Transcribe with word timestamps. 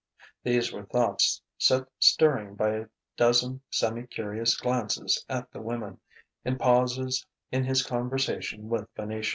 These 0.41 0.73
were 0.73 0.87
thoughts 0.87 1.43
set 1.59 1.83
stirring 1.99 2.55
by 2.55 2.69
a 2.71 2.85
dozen 3.17 3.61
semi 3.69 4.07
curious 4.07 4.57
glances 4.59 5.23
at 5.29 5.51
the 5.51 5.61
woman, 5.61 5.99
in 6.43 6.57
pauses 6.57 7.23
in 7.51 7.65
his 7.65 7.83
conversation 7.85 8.67
with 8.67 8.89
Venetia. 8.95 9.29